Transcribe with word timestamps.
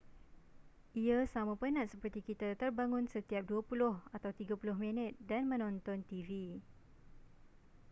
ia 1.05 1.19
sama 1.33 1.53
penat 1.61 1.87
seperti 1.93 2.19
kita 2.33 2.49
terbangun 2.61 3.05
setiap 3.13 3.43
dua 3.49 3.61
puluh 3.69 3.93
atau 4.15 4.31
tiga 4.39 4.53
puluh 4.59 4.73
minit 4.83 5.11
dan 5.29 5.41
menonton 5.51 5.99
tv 6.09 6.29